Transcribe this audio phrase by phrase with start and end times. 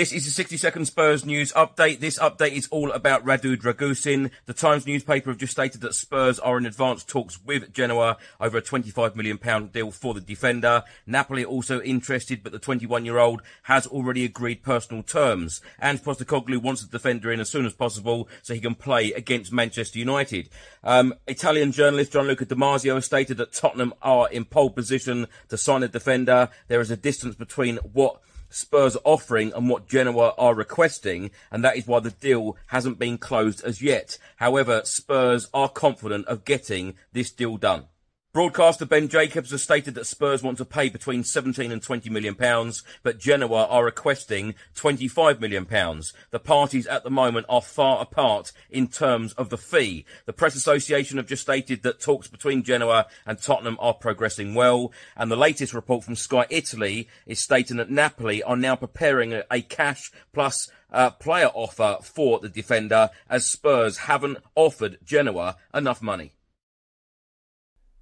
[0.00, 2.00] This is the 60 second Spurs news update.
[2.00, 4.30] This update is all about Radu Dragusin.
[4.46, 8.56] The Times newspaper have just stated that Spurs are in advanced talks with Genoa over
[8.56, 10.84] a 25 million pound deal for the defender.
[11.06, 15.60] Napoli also interested, but the 21 year old has already agreed personal terms.
[15.78, 19.52] And Postecoglou wants the defender in as soon as possible so he can play against
[19.52, 20.48] Manchester United.
[20.82, 25.58] Um, Italian journalist Gianluca Di Marzio has stated that Tottenham are in pole position to
[25.58, 26.48] sign a defender.
[26.68, 31.64] There is a distance between what Spurs are offering and what Genoa are requesting, and
[31.64, 34.18] that is why the deal hasn't been closed as yet.
[34.36, 37.86] However, Spurs are confident of getting this deal done.
[38.32, 42.36] Broadcaster Ben Jacobs has stated that Spurs want to pay between 17 and 20 million
[42.36, 46.12] pounds, but Genoa are requesting 25 million pounds.
[46.30, 50.04] The parties at the moment are far apart in terms of the fee.
[50.26, 54.92] The Press Association have just stated that talks between Genoa and Tottenham are progressing well,
[55.16, 59.62] and the latest report from Sky Italy is stating that Napoli are now preparing a,
[59.62, 66.34] cash plus uh, player offer for the defender as Spurs haven't offered Genoa enough money.